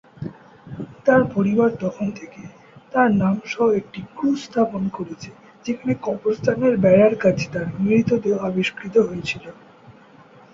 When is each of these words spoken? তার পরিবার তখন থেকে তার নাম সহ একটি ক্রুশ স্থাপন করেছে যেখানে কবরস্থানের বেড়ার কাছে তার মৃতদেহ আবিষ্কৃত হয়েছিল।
তার 1.05 1.21
পরিবার 1.33 1.69
তখন 1.83 2.07
থেকে 2.11 2.41
তার 2.93 3.09
নাম 3.21 3.35
সহ 3.45 3.67
একটি 3.79 3.99
ক্রুশ 4.15 4.39
স্থাপন 4.45 4.83
করেছে 4.97 5.29
যেখানে 5.65 5.93
কবরস্থানের 6.03 6.73
বেড়ার 6.83 7.15
কাছে 7.23 7.45
তার 7.53 7.67
মৃতদেহ 7.79 8.35
আবিষ্কৃত 8.47 8.95
হয়েছিল। 9.07 9.45